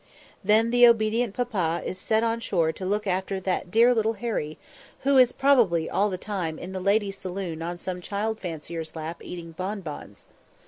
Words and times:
Then 0.43 0.71
the 0.71 0.87
obedient 0.87 1.35
papa 1.35 1.83
is 1.85 1.99
sent 1.99 2.25
on 2.25 2.39
shore 2.39 2.71
to 2.71 2.87
look 2.87 3.05
after 3.05 3.39
"that 3.39 3.69
dear 3.69 3.93
little 3.93 4.13
Harry," 4.13 4.57
who 5.01 5.17
is 5.19 5.31
probably 5.31 5.87
all 5.87 6.09
the 6.09 6.17
time 6.17 6.57
in 6.57 6.71
the 6.71 6.79
ladies' 6.79 7.19
saloon 7.19 7.61
on 7.61 7.77
some 7.77 8.01
child 8.01 8.39
fancier's 8.39 8.95
lap 8.95 9.21
eating 9.23 9.51
bonbons. 9.51 10.25